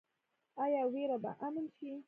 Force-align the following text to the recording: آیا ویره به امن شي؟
آیا 0.63 0.81
ویره 0.93 1.17
به 1.23 1.31
امن 1.45 1.65
شي؟ 1.75 1.91